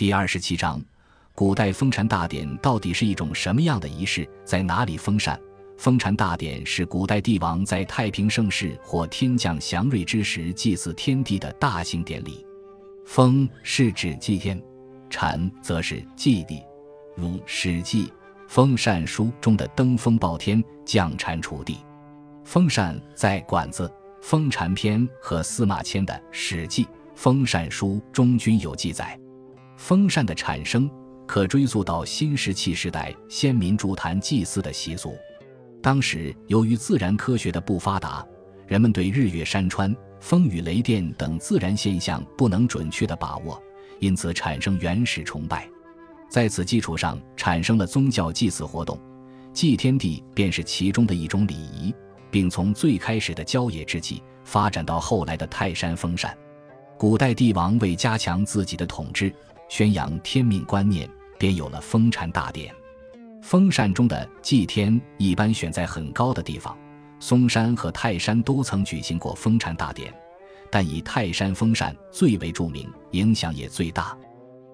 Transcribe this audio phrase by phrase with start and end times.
[0.00, 0.82] 第二十七章，
[1.34, 4.26] 古代封禅大典到底是一种什么样的仪式？
[4.46, 5.38] 在哪里封禅？
[5.76, 12.46] 封禅大典是古代帝王在太平盛世或天降祥瑞之时祭祀天地的大型典礼。
[13.04, 14.58] 封是指祭天，
[15.10, 16.62] 禅则是祭地。
[17.14, 18.06] 如《史记·
[18.48, 21.76] 封禅书》中的登封报天，降禅除地。
[22.42, 23.86] 封禅在《管子·
[24.22, 29.19] 封禅篇》和司马迁的《史记·封禅书》中均有记载。
[29.80, 30.88] 风扇的产生
[31.26, 35.16] 可追溯到新石器时代先民筑坛祭祀的习俗。
[35.82, 38.24] 当时由于自然科学的不发达，
[38.66, 43.60] 人们对日月山川、风雨雷电等自然现象不能准确的把握，
[44.00, 45.66] 因此产生原始崇拜。
[46.28, 49.00] 在此基础上，产生了宗教祭祀活动，
[49.54, 51.92] 祭天地便是其中的一种礼仪。
[52.30, 56.36] 并从最开始的郊野之祭发展到后来的泰山封禅。
[56.96, 59.34] 古代帝王为加强自己的统治，
[59.70, 62.74] 宣扬天命观念，便有了封禅大典。
[63.40, 66.76] 封禅中的祭天一般选在很高的地方，
[67.20, 70.12] 嵩山和泰山都曾举行过封禅大典，
[70.72, 74.18] 但以泰山封禅最为著名，影响也最大。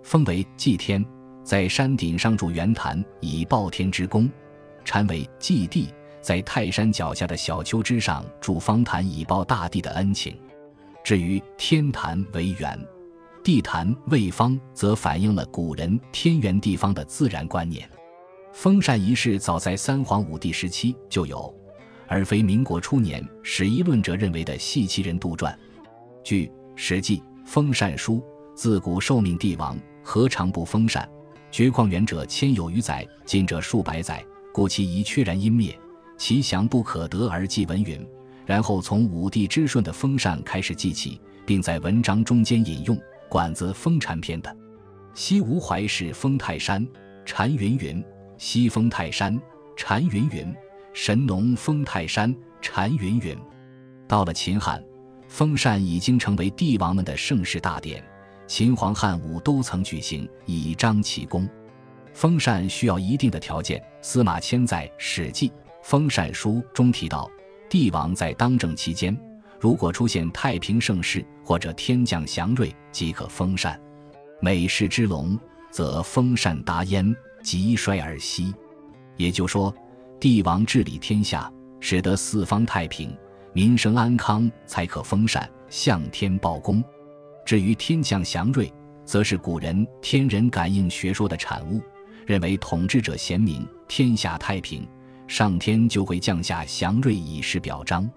[0.03, 1.05] 封为祭天，
[1.45, 4.27] 在山顶上筑圆坛以报天之功；
[4.83, 5.93] 禅为祭地。
[6.23, 10.35] 在泰山脚下的小丘之上筑方坛，以报大地的恩情。
[11.05, 12.77] 至于天坛为圆，
[13.47, 17.89] 地坛为方，则反映了古人天圆地方的自然观念。
[18.53, 21.55] 封禅仪式早在三皇五帝时期就有，
[22.09, 25.55] 而非民国初年史一论者认为的系其人杜撰。
[26.25, 28.15] 据《史记·封禅书》，
[28.57, 31.09] 自古受命帝王何尝不封禅？
[31.53, 35.73] 绝旷远者千有余载，近者数百载，故其仪确然湮灭。
[36.19, 38.05] 其详不可得而记文云，
[38.45, 42.97] 然后从五帝之顺的封禅开始记起，并在文章中间引用
[43.29, 44.57] 《管子·封禅篇》的
[45.15, 46.87] “西吴怀氏封泰山，
[47.25, 48.03] 禅云云；
[48.39, 49.41] 西封泰山，
[49.77, 50.55] 禅云云；
[50.93, 53.37] 神农封泰山，禅云云。”
[54.09, 54.83] 到了秦汉，
[55.29, 58.03] 封禅已经成为帝王们的盛世大典，
[58.47, 61.49] 秦皇汉武都曾举行，以彰其功。
[62.15, 65.49] 封禅需要一定的条件，司马迁在《史记》。
[65.83, 67.31] 封禅书中提到，
[67.69, 69.17] 帝王在当政期间，
[69.67, 73.77] 如果出现太平盛世或者天降祥瑞，即可封禅。
[74.41, 75.37] 美世之隆，
[75.73, 77.13] 则封禅达焉，
[77.43, 78.55] 极衰而息。
[79.17, 79.75] 也就说，
[80.21, 83.13] 帝王治理天下，使得四方太平，
[83.53, 86.81] 民生安康，才可封禅，向天报功。
[87.45, 88.73] 至于天降祥瑞，
[89.05, 91.83] 则是古人天人感应学说的产物，
[92.25, 94.87] 认为统治者贤明，天下太平。
[95.27, 98.09] 上天就会降下祥瑞以示表彰。